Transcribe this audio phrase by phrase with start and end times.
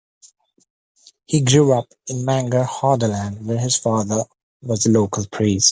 [1.27, 4.23] He grew up in Manger, Hordaland, where his father
[4.63, 5.69] was the local priest.